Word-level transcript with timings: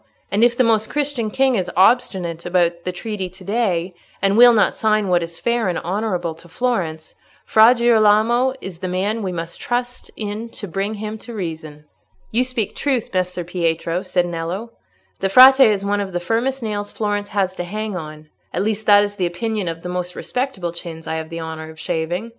And 0.31 0.43
if 0.43 0.57
the 0.57 0.63
Most 0.63 0.89
Christian 0.89 1.29
King 1.29 1.53
is 1.53 1.69
obstinate 1.77 2.43
about 2.43 2.85
the 2.85 2.91
treaty 2.91 3.29
to 3.29 3.43
day, 3.43 3.93
and 4.19 4.35
will 4.35 4.51
not 4.51 4.73
sign 4.73 5.09
what 5.09 5.21
is 5.21 5.37
fair 5.37 5.67
and 5.69 5.77
honourable 5.77 6.33
to 6.33 6.49
Florence, 6.49 7.13
Fra 7.45 7.75
Girolamo 7.75 8.55
is 8.61 8.79
the 8.79 8.87
man 8.87 9.21
we 9.21 9.31
must 9.31 9.59
trust 9.61 10.09
in 10.17 10.49
to 10.53 10.67
bring 10.67 10.95
him 10.95 11.19
to 11.19 11.35
reason." 11.35 11.85
"You 12.31 12.43
speak 12.43 12.75
truth, 12.75 13.13
Messer 13.13 13.43
Pietro," 13.43 14.01
said 14.01 14.25
Nello; 14.25 14.71
"the 15.19 15.29
Frate 15.29 15.59
is 15.59 15.85
one 15.85 16.01
of 16.01 16.13
the 16.13 16.19
firmest 16.19 16.63
nails 16.63 16.91
Florence 16.91 17.29
has 17.29 17.55
to 17.57 17.63
hang 17.63 17.95
on—at 17.95 18.63
least, 18.63 18.87
that 18.87 19.03
is 19.03 19.17
the 19.17 19.27
opinion 19.27 19.67
of 19.67 19.83
the 19.83 19.87
most 19.97 20.15
respectable 20.15 20.71
chins 20.71 21.05
I 21.05 21.17
have 21.17 21.29
the 21.29 21.41
honour 21.41 21.69
of 21.69 21.79
shaving. 21.79 22.29